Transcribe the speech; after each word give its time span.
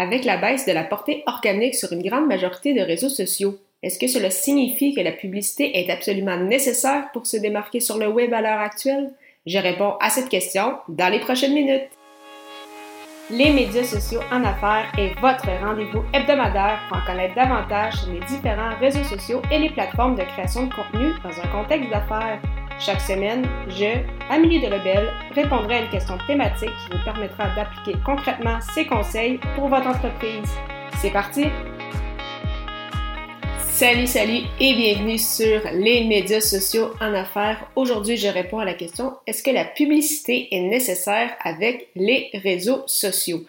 Avec 0.00 0.24
la 0.24 0.38
baisse 0.38 0.64
de 0.64 0.72
la 0.72 0.84
portée 0.84 1.22
organique 1.26 1.74
sur 1.74 1.92
une 1.92 2.02
grande 2.02 2.26
majorité 2.26 2.72
de 2.72 2.80
réseaux 2.80 3.10
sociaux, 3.10 3.58
est-ce 3.82 3.98
que 3.98 4.06
cela 4.06 4.30
signifie 4.30 4.94
que 4.94 5.02
la 5.02 5.12
publicité 5.12 5.78
est 5.78 5.90
absolument 5.90 6.38
nécessaire 6.38 7.12
pour 7.12 7.26
se 7.26 7.36
démarquer 7.36 7.80
sur 7.80 7.98
le 7.98 8.08
web 8.08 8.32
à 8.32 8.40
l'heure 8.40 8.60
actuelle? 8.60 9.10
Je 9.44 9.58
réponds 9.58 9.96
à 10.00 10.08
cette 10.08 10.30
question 10.30 10.78
dans 10.88 11.12
les 11.12 11.18
prochaines 11.18 11.52
minutes. 11.52 11.90
Les 13.28 13.52
médias 13.52 13.84
sociaux 13.84 14.22
en 14.32 14.42
affaires 14.42 14.90
est 14.96 15.12
votre 15.20 15.50
rendez-vous 15.62 16.02
hebdomadaire 16.14 16.80
pour 16.88 16.96
en 16.96 17.04
connaître 17.04 17.34
davantage 17.34 17.96
sur 17.96 18.10
les 18.10 18.20
différents 18.20 18.74
réseaux 18.80 19.04
sociaux 19.04 19.42
et 19.52 19.58
les 19.58 19.68
plateformes 19.68 20.16
de 20.16 20.22
création 20.22 20.64
de 20.64 20.72
contenu 20.72 21.12
dans 21.22 21.38
un 21.38 21.46
contexte 21.48 21.90
d'affaires. 21.90 22.40
Chaque 22.80 23.02
semaine, 23.02 23.46
je, 23.68 24.00
Amélie 24.30 24.58
Delebel, 24.58 25.10
répondrai 25.34 25.74
à 25.74 25.82
une 25.82 25.90
question 25.90 26.16
thématique 26.26 26.70
qui 26.70 26.96
vous 26.96 27.04
permettra 27.04 27.54
d'appliquer 27.54 27.98
concrètement 28.06 28.58
ces 28.74 28.86
conseils 28.86 29.38
pour 29.54 29.68
votre 29.68 29.86
entreprise. 29.86 30.48
C'est 30.96 31.10
parti! 31.10 31.44
Salut, 33.58 34.06
salut 34.06 34.40
et 34.58 34.72
bienvenue 34.72 35.18
sur 35.18 35.60
les 35.74 36.04
médias 36.04 36.40
sociaux 36.40 36.92
en 37.02 37.12
affaires. 37.12 37.70
Aujourd'hui, 37.76 38.16
je 38.16 38.28
réponds 38.28 38.60
à 38.60 38.64
la 38.64 38.72
question 38.72 39.12
est-ce 39.26 39.42
que 39.42 39.50
la 39.50 39.66
publicité 39.66 40.48
est 40.50 40.62
nécessaire 40.62 41.36
avec 41.44 41.88
les 41.94 42.30
réseaux 42.32 42.82
sociaux? 42.86 43.44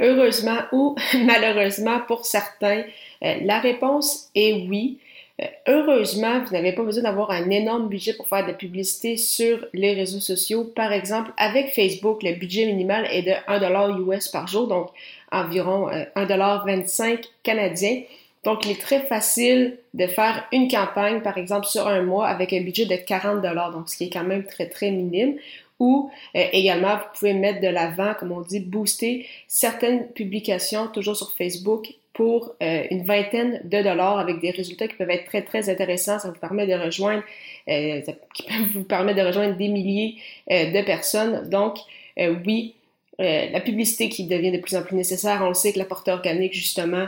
Heureusement 0.00 0.58
ou 0.72 0.96
malheureusement 1.24 2.00
pour 2.00 2.26
certains, 2.26 2.82
euh, 3.22 3.34
la 3.42 3.60
réponse 3.60 4.28
est 4.34 4.66
oui. 4.68 4.98
Euh, 5.42 5.44
heureusement, 5.68 6.42
vous 6.44 6.52
n'avez 6.52 6.72
pas 6.72 6.82
besoin 6.82 7.02
d'avoir 7.02 7.30
un 7.30 7.50
énorme 7.50 7.88
budget 7.88 8.14
pour 8.14 8.26
faire 8.26 8.42
de 8.42 8.48
la 8.48 8.54
publicité 8.54 9.16
sur 9.16 9.66
les 9.74 9.92
réseaux 9.92 10.20
sociaux. 10.20 10.64
Par 10.64 10.92
exemple, 10.92 11.30
avec 11.36 11.74
Facebook, 11.74 12.22
le 12.22 12.32
budget 12.34 12.64
minimal 12.66 13.06
est 13.10 13.22
de 13.22 13.32
1$ 13.46 14.16
US 14.16 14.28
par 14.28 14.46
jour, 14.46 14.66
donc 14.66 14.88
environ 15.30 15.88
1,25$ 15.90 17.12
euh, 17.12 17.16
canadien. 17.42 18.02
Donc, 18.44 18.64
il 18.64 18.72
est 18.72 18.80
très 18.80 19.00
facile 19.00 19.76
de 19.92 20.06
faire 20.06 20.46
une 20.52 20.70
campagne, 20.70 21.20
par 21.20 21.36
exemple, 21.36 21.66
sur 21.66 21.86
un 21.88 22.02
mois 22.02 22.28
avec 22.28 22.52
un 22.52 22.60
budget 22.60 22.86
de 22.86 22.94
40 22.94 23.42
donc 23.72 23.88
ce 23.88 23.96
qui 23.96 24.04
est 24.04 24.10
quand 24.10 24.24
même 24.24 24.44
très, 24.44 24.68
très 24.68 24.90
minime. 24.90 25.36
Ou 25.78 26.10
euh, 26.34 26.44
également, 26.52 26.96
vous 26.96 27.18
pouvez 27.18 27.34
mettre 27.34 27.60
de 27.60 27.68
l'avant, 27.68 28.14
comme 28.14 28.32
on 28.32 28.40
dit, 28.40 28.60
booster 28.60 29.26
certaines 29.48 30.08
publications, 30.08 30.86
toujours 30.86 31.16
sur 31.16 31.32
Facebook, 31.36 31.92
pour 32.16 32.54
euh, 32.62 32.84
une 32.90 33.04
vingtaine 33.04 33.60
de 33.64 33.82
dollars 33.82 34.18
avec 34.18 34.40
des 34.40 34.50
résultats 34.50 34.88
qui 34.88 34.96
peuvent 34.96 35.10
être 35.10 35.26
très, 35.26 35.42
très 35.42 35.68
intéressants. 35.68 36.18
Ça 36.18 36.28
vous 36.28 36.40
permet 36.40 36.66
de 36.66 36.74
rejoindre, 36.74 37.22
euh, 37.68 38.00
peuvent 38.04 38.72
vous 38.74 38.84
permettre 38.84 39.18
de 39.18 39.26
rejoindre 39.26 39.56
des 39.56 39.68
milliers 39.68 40.16
de 40.48 40.84
personnes. 40.84 41.48
Donc, 41.48 41.76
oui, 42.18 42.74
la 43.18 43.60
publicité 43.60 44.08
qui 44.08 44.26
devient 44.26 44.52
de 44.52 44.58
plus 44.58 44.76
en 44.76 44.82
plus 44.82 44.96
nécessaire. 44.96 45.40
On 45.42 45.48
le 45.48 45.54
sait 45.54 45.72
que 45.72 45.78
la 45.78 45.84
portée 45.84 46.10
organique, 46.10 46.54
justement, 46.54 47.06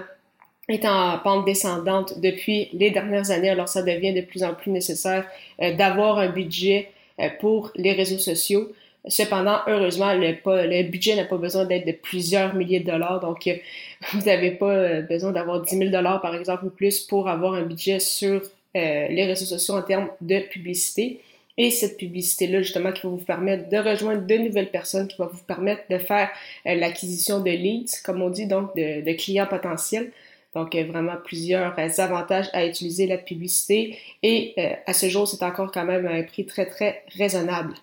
est 0.68 0.84
en 0.84 1.18
pente 1.18 1.46
descendante 1.46 2.20
depuis 2.20 2.68
les 2.72 2.90
dernières 2.90 3.30
années, 3.30 3.50
alors 3.50 3.68
ça 3.68 3.82
devient 3.82 4.12
de 4.12 4.20
plus 4.20 4.42
en 4.44 4.54
plus 4.54 4.70
nécessaire 4.70 5.26
euh, 5.62 5.74
d'avoir 5.74 6.18
un 6.18 6.28
budget 6.28 6.90
euh, 7.20 7.28
pour 7.40 7.72
les 7.74 7.92
réseaux 7.92 8.18
sociaux. 8.18 8.70
Cependant, 9.08 9.58
heureusement, 9.66 10.12
le, 10.14 10.36
le 10.44 10.82
budget 10.88 11.16
n'a 11.16 11.24
pas 11.24 11.36
besoin 11.36 11.64
d'être 11.64 11.86
de 11.86 11.92
plusieurs 11.92 12.54
milliers 12.54 12.80
de 12.80 12.90
dollars, 12.90 13.20
donc 13.20 13.46
euh, 13.46 13.54
vous 14.12 14.22
n'avez 14.22 14.52
pas 14.52 15.00
besoin 15.02 15.32
d'avoir 15.32 15.62
10 15.62 15.76
000 15.76 15.90
dollars 15.90 16.20
par 16.20 16.34
exemple 16.34 16.66
ou 16.66 16.70
plus 16.70 17.00
pour 17.00 17.28
avoir 17.28 17.54
un 17.54 17.62
budget 17.62 18.00
sur 18.00 18.42
les 18.74 19.24
réseaux 19.24 19.46
sociaux 19.46 19.74
en 19.74 19.82
termes 19.82 20.08
de 20.20 20.38
publicité. 20.38 21.20
Et 21.58 21.72
cette 21.72 21.96
publicité-là, 21.96 22.62
justement, 22.62 22.92
qui 22.92 23.02
va 23.02 23.08
vous 23.08 23.16
permettre 23.16 23.68
de 23.68 23.76
rejoindre 23.76 24.24
de 24.24 24.34
nouvelles 24.36 24.70
personnes, 24.70 25.08
qui 25.08 25.16
va 25.18 25.26
vous 25.26 25.42
permettre 25.42 25.82
de 25.90 25.98
faire 25.98 26.30
l'acquisition 26.64 27.40
de 27.40 27.50
leads, 27.50 28.00
comme 28.04 28.22
on 28.22 28.30
dit, 28.30 28.46
donc 28.46 28.74
de, 28.76 29.12
clients 29.16 29.48
potentiels. 29.48 30.12
Donc, 30.54 30.74
vraiment 30.74 31.16
plusieurs 31.22 31.78
euh, 31.78 31.88
avantages 31.98 32.48
à 32.52 32.64
utiliser 32.64 33.06
la 33.06 33.18
publicité 33.18 33.98
et 34.22 34.54
euh, 34.56 34.72
à 34.86 34.94
ce 34.94 35.08
jour, 35.08 35.28
c'est 35.28 35.42
encore 35.42 35.70
quand 35.70 35.84
même 35.84 36.06
un 36.06 36.22
prix 36.22 36.46
très, 36.46 36.64
très 36.64 37.02
raisonnable. 37.16 37.74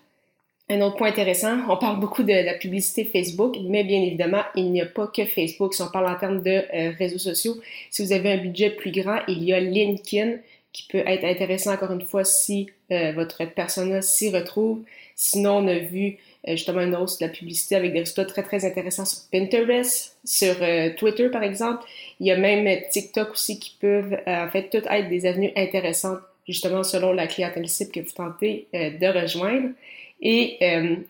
Un 0.68 0.82
autre 0.82 0.98
point 0.98 1.10
intéressant, 1.10 1.60
on 1.70 1.78
parle 1.78 2.00
beaucoup 2.00 2.24
de 2.24 2.34
la 2.34 2.56
publicité 2.56 3.06
Facebook, 3.06 3.56
mais 3.62 3.84
bien 3.84 4.02
évidemment, 4.02 4.42
il 4.56 4.72
n'y 4.72 4.82
a 4.82 4.88
pas 4.88 5.08
que 5.08 5.26
Facebook. 5.26 5.76
Si 5.76 5.82
on 5.84 5.92
parle 5.92 6.08
en 6.08 6.16
termes 6.16 6.42
de 6.42 6.64
euh, 6.74 6.92
réseaux 6.98 7.20
sociaux, 7.20 7.56
si 7.92 8.04
vous 8.04 8.12
avez 8.12 8.32
un 8.32 8.38
budget 8.38 8.72
plus 8.72 8.92
grand, 8.92 9.20
il 9.28 9.44
y 9.44 9.54
a 9.54 9.60
LinkedIn 9.60 10.38
qui 10.74 10.88
peut 10.88 11.04
être 11.06 11.24
intéressant 11.24 11.74
encore 11.74 11.92
une 11.92 12.02
fois 12.02 12.26
si 12.26 12.70
votre 12.90 13.46
persona 13.46 14.02
s'y 14.02 14.30
retrouve. 14.30 14.82
Sinon, 15.16 15.60
on 15.60 15.68
a 15.68 15.78
vu 15.80 16.18
euh, 16.48 16.52
justement 16.52 16.82
une 16.82 16.96
hausse 16.96 17.18
de 17.18 17.26
la 17.26 17.32
publicité 17.32 17.76
avec 17.76 17.94
des 17.94 18.00
résultats 18.00 18.26
très 18.26 18.44
très 18.44 18.66
intéressants 18.66 19.06
sur 19.06 19.22
Pinterest, 19.32 20.16
sur 20.24 20.56
euh, 20.62 20.92
Twitter 20.96 21.30
par 21.30 21.44
exemple. 21.44 21.84
Il 22.20 22.28
y 22.28 22.32
a 22.32 22.38
même 22.38 22.68
TikTok 22.90 23.32
aussi 23.32 23.60
qui 23.60 23.76
peuvent 23.80 24.14
euh, 24.14 24.46
en 24.46 24.50
fait 24.50 24.70
toutes 24.70 24.86
être 24.86 25.10
des 25.10 25.26
avenues 25.26 25.52
intéressantes 25.56 26.20
justement 26.48 26.84
selon 26.84 27.14
la 27.14 27.28
clientèle 27.28 27.68
cible 27.68 27.92
que 27.92 28.00
vous 28.00 28.12
tentez 28.12 28.68
de 28.74 29.22
rejoindre. 29.22 29.70
Et 30.22 30.58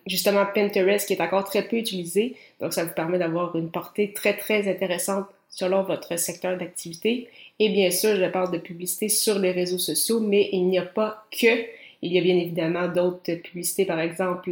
justement 0.06 0.44
Pinterest 0.52 1.06
qui 1.06 1.12
est 1.12 1.20
encore 1.20 1.44
très 1.44 1.62
peu 1.62 1.76
utilisé, 1.76 2.34
donc 2.60 2.72
ça 2.72 2.84
vous 2.84 2.92
permet 2.92 3.18
d'avoir 3.18 3.54
une 3.56 3.70
portée 3.70 4.12
très 4.12 4.36
très 4.36 4.68
intéressante 4.68 5.26
selon 5.48 5.82
votre 5.82 6.18
secteur 6.18 6.58
d'activité. 6.58 7.28
Et 7.58 7.68
bien 7.70 7.90
sûr, 7.90 8.16
je 8.16 8.26
parle 8.26 8.52
de 8.52 8.58
publicité 8.58 9.08
sur 9.08 9.38
les 9.38 9.52
réseaux 9.52 9.78
sociaux, 9.78 10.20
mais 10.20 10.48
il 10.52 10.66
n'y 10.66 10.78
a 10.78 10.82
pas 10.82 11.24
que. 11.30 11.64
Il 12.02 12.12
y 12.12 12.18
a 12.18 12.22
bien 12.22 12.36
évidemment 12.36 12.88
d'autres 12.88 13.34
publicités, 13.36 13.86
par 13.86 14.00
exemple 14.00 14.50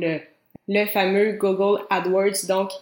le 0.68 0.86
fameux 0.86 1.32
Google 1.32 1.82
AdWords. 1.90 2.46
Donc, 2.48 2.70
euh, 2.70 2.76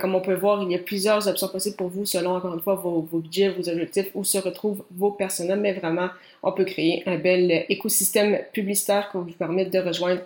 comme 0.00 0.14
on 0.14 0.20
peut 0.20 0.34
voir, 0.34 0.62
il 0.62 0.72
y 0.72 0.74
a 0.74 0.78
plusieurs 0.78 1.28
options 1.28 1.48
possibles 1.48 1.76
pour 1.76 1.88
vous 1.88 2.06
selon, 2.06 2.36
encore 2.36 2.54
une 2.54 2.60
fois, 2.60 2.74
vos, 2.74 3.02
budgets, 3.02 3.50
vos 3.50 3.68
objectifs, 3.68 4.08
où 4.14 4.24
se 4.24 4.38
retrouvent 4.38 4.82
vos 4.90 5.10
personnes. 5.10 5.54
Mais 5.60 5.72
vraiment, 5.72 6.08
on 6.42 6.52
peut 6.52 6.64
créer 6.64 7.02
un 7.06 7.16
bel 7.16 7.66
écosystème 7.68 8.38
publicitaire 8.52 9.10
qui 9.10 9.18
vous 9.18 9.24
permettre 9.32 9.70
de 9.70 9.78
rejoindre 9.78 10.22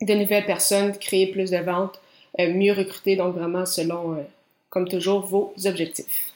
de 0.00 0.14
nouvelles 0.14 0.46
personnes, 0.46 0.96
créer 0.98 1.28
plus 1.28 1.50
de 1.52 1.58
ventes, 1.58 2.00
euh, 2.40 2.52
mieux 2.52 2.72
recruter, 2.72 3.14
donc 3.14 3.36
vraiment 3.36 3.66
selon, 3.66 4.14
euh, 4.14 4.22
comme 4.68 4.88
toujours, 4.88 5.20
vos 5.20 5.54
objectifs. 5.64 6.32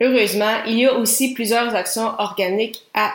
Heureusement, 0.00 0.62
il 0.68 0.78
y 0.78 0.86
a 0.86 0.94
aussi 0.94 1.34
plusieurs 1.34 1.74
actions 1.74 2.12
organiques 2.18 2.82
à 2.94 3.12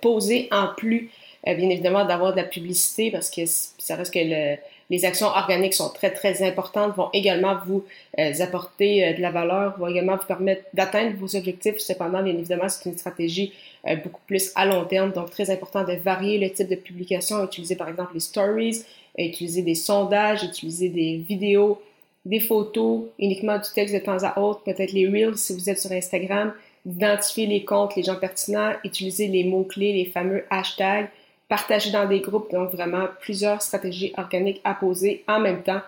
poser 0.00 0.48
en 0.50 0.68
plus, 0.74 1.10
bien 1.44 1.68
évidemment, 1.68 2.06
d'avoir 2.06 2.32
de 2.32 2.38
la 2.38 2.44
publicité 2.44 3.10
parce 3.10 3.30
que 3.30 3.42
ça 3.44 3.96
reste 3.96 4.14
que 4.14 4.18
le, 4.18 4.56
les 4.92 5.06
actions 5.06 5.28
organiques 5.28 5.72
sont 5.72 5.88
très, 5.88 6.10
très 6.10 6.46
importantes, 6.46 6.94
vont 6.94 7.08
également 7.14 7.56
vous 7.66 7.82
euh, 8.18 8.32
apporter 8.40 9.02
euh, 9.02 9.14
de 9.14 9.22
la 9.22 9.30
valeur, 9.30 9.78
vont 9.78 9.86
également 9.86 10.16
vous 10.16 10.26
permettre 10.26 10.64
d'atteindre 10.74 11.16
vos 11.16 11.34
objectifs. 11.34 11.78
Cependant, 11.78 12.22
bien 12.22 12.34
évidemment, 12.34 12.68
c'est 12.68 12.90
une 12.90 12.98
stratégie 12.98 13.54
euh, 13.88 13.96
beaucoup 13.96 14.20
plus 14.26 14.52
à 14.54 14.66
long 14.66 14.84
terme, 14.84 15.10
donc 15.12 15.30
très 15.30 15.50
important 15.50 15.82
de 15.82 15.94
varier 15.94 16.36
le 16.36 16.50
type 16.50 16.68
de 16.68 16.76
publication, 16.76 17.42
utiliser 17.42 17.74
par 17.74 17.88
exemple 17.88 18.10
les 18.12 18.20
stories, 18.20 18.84
utiliser 19.16 19.62
des 19.62 19.74
sondages, 19.74 20.44
utiliser 20.44 20.90
des 20.90 21.16
vidéos, 21.16 21.80
des 22.26 22.40
photos, 22.40 23.04
uniquement 23.18 23.56
du 23.56 23.70
texte 23.74 23.94
de 23.94 23.98
temps 23.98 24.22
à 24.22 24.38
autre, 24.38 24.62
peut-être 24.62 24.92
les 24.92 25.08
reels 25.08 25.38
si 25.38 25.54
vous 25.54 25.70
êtes 25.70 25.80
sur 25.80 25.90
Instagram, 25.90 26.52
identifier 26.84 27.46
les 27.46 27.64
comptes, 27.64 27.96
les 27.96 28.02
gens 28.02 28.16
pertinents, 28.16 28.74
utiliser 28.84 29.28
les 29.28 29.44
mots-clés, 29.44 29.94
les 29.94 30.04
fameux 30.04 30.44
hashtags, 30.50 31.08
partager 31.52 31.90
dans 31.90 32.06
des 32.06 32.20
groupes, 32.20 32.50
donc 32.50 32.70
vraiment 32.72 33.08
plusieurs 33.20 33.60
stratégies 33.60 34.14
organiques 34.16 34.62
à 34.64 34.72
poser 34.72 35.22
en 35.28 35.38
même 35.38 35.62
temps 35.62 35.82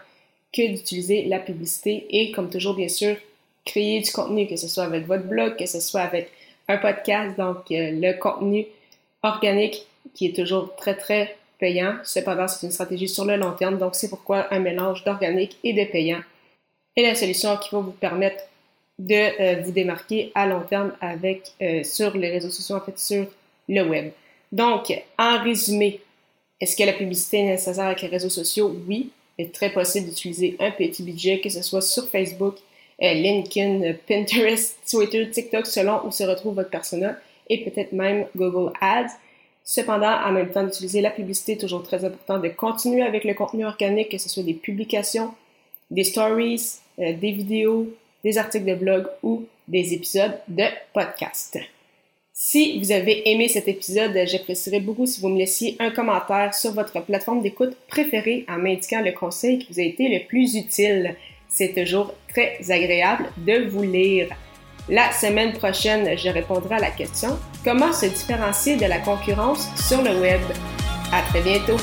que 0.53 0.69
d'utiliser 0.69 1.25
la 1.25 1.39
publicité 1.39 2.05
et 2.11 2.33
comme 2.33 2.51
toujours 2.51 2.75
bien 2.75 2.89
sûr 2.89 3.17
créer 3.65 4.03
du 4.03 4.13
contenu, 4.13 4.47
que 4.47 4.57
ce 4.57 4.69
soit 4.69 4.85
avec 4.85 5.07
votre 5.07 5.25
blog, 5.25 5.57
que 5.57 5.65
ce 5.65 5.81
soit 5.81 6.03
avec 6.03 6.31
un 6.69 6.77
podcast, 6.77 7.39
donc 7.39 7.71
euh, 7.71 7.93
le 7.95 8.13
contenu 8.19 8.67
organique 9.23 9.87
qui 10.13 10.27
est 10.27 10.37
toujours 10.37 10.77
très 10.77 10.99
très 10.99 11.35
payant. 11.59 11.95
Cependant, 12.05 12.47
c'est 12.47 12.67
une 12.67 12.73
stratégie 12.73 13.09
sur 13.09 13.25
le 13.25 13.37
long 13.37 13.53
terme, 13.53 13.79
donc 13.79 13.95
c'est 13.95 14.11
pourquoi 14.11 14.53
un 14.53 14.59
mélange 14.59 15.03
d'organique 15.03 15.57
et 15.65 15.73
de 15.73 15.91
payant 15.91 16.21
est 16.95 17.03
la 17.05 17.15
solution 17.15 17.57
qui 17.57 17.75
va 17.75 17.81
vous 17.81 17.93
permettre 17.93 18.45
de 18.99 19.15
euh, 19.15 19.63
vous 19.63 19.73
démarquer 19.73 20.31
à 20.35 20.47
long 20.47 20.61
terme 20.61 20.93
avec 21.01 21.53
euh, 21.63 21.83
sur 21.85 22.15
les 22.15 22.31
réseaux 22.31 22.51
sociaux, 22.51 22.77
en 22.77 22.81
fait 22.81 22.99
sur 22.99 23.27
le 23.67 23.83
web. 23.83 24.13
Donc, 24.55 24.93
en 25.19 25.43
résumé, 25.43 26.01
est-ce 26.61 26.77
que 26.77 26.85
la 26.85 26.93
publicité 26.93 27.39
est 27.39 27.47
nécessaire 27.47 27.87
avec 27.87 28.03
les 28.03 28.09
réseaux 28.09 28.31
sociaux? 28.31 28.73
Oui. 28.87 29.11
Il 29.37 29.47
est 29.47 29.49
très 29.53 29.73
possible 29.73 30.09
d'utiliser 30.09 30.57
un 30.61 30.71
petit 30.71 31.03
budget, 31.03 31.41
que 31.41 31.49
ce 31.49 31.61
soit 31.61 31.83
sur 31.83 32.09
Facebook, 32.09 32.55
euh, 33.03 33.15
LinkedIn, 33.15 33.95
Pinterest, 34.07 34.77
Twitter, 34.89 35.29
TikTok, 35.29 35.67
selon 35.67 36.07
où 36.07 36.13
se 36.13 36.23
retrouve 36.23 36.55
votre 36.55 36.71
persona, 36.71 37.17
et 37.51 37.65
peut-être 37.65 37.91
même 37.91 38.27
Google 38.37 38.73
Ads. 38.81 39.11
Cependant, 39.65 40.21
en 40.25 40.31
même 40.31 40.53
temps 40.53 40.63
d'utiliser 40.63 41.01
la 41.01 41.11
publicité, 41.11 41.59
toujours 41.59 41.83
très 41.83 42.05
important 42.05 42.39
de 42.39 42.49
continuer 42.51 43.03
avec 43.03 43.25
le 43.25 43.35
contenu 43.35 43.67
organique, 43.67 44.11
que 44.11 44.19
ce 44.19 44.29
soit 44.29 44.45
des 44.45 44.55
publications, 44.55 45.35
des 45.91 46.05
stories, 46.05 46.79
euh, 47.01 47.13
des 47.13 47.33
vidéos, 47.33 47.89
des 48.23 48.39
articles 48.39 48.67
de 48.67 48.77
blog 48.77 49.09
ou 49.25 49.47
des 49.67 49.95
épisodes 49.95 50.39
de 50.47 50.67
podcast. 50.93 51.59
Si 52.37 52.81
vous 52.81 52.91
avez 52.91 53.31
aimé 53.31 53.47
cet 53.47 53.69
épisode, 53.69 54.19
j'apprécierais 54.27 54.81
beaucoup 54.81 55.07
si 55.07 55.21
vous 55.21 55.29
me 55.29 55.39
laissiez 55.39 55.77
un 55.79 55.91
commentaire 55.91 56.53
sur 56.53 56.73
votre 56.73 57.01
plateforme 57.01 57.43
d'écoute 57.43 57.77
préférée 57.87 58.45
en 58.49 58.59
m'indiquant 58.59 59.03
le 59.03 59.13
conseil 59.13 59.61
qui 59.61 59.73
vous 59.73 59.79
a 59.79 59.85
été 59.85 60.09
le 60.09 60.27
plus 60.27 60.57
utile. 60.57 61.15
C'est 61.49 61.75
toujours 61.75 62.13
très 62.29 62.59
agréable 62.73 63.27
de 63.37 63.69
vous 63.69 63.85
lire. 63.85 64.35
La 64.89 65.13
semaine 65.13 65.53
prochaine, 65.53 66.19
je 66.19 66.29
répondrai 66.29 66.75
à 66.75 66.81
la 66.81 66.91
question 66.91 67.39
Comment 67.63 67.93
se 67.93 68.07
différencier 68.07 68.75
de 68.75 68.87
la 68.87 68.99
concurrence 68.99 69.69
sur 69.89 70.03
le 70.03 70.21
web? 70.21 70.43
À 71.13 71.23
très 71.31 71.41
bientôt 71.41 71.77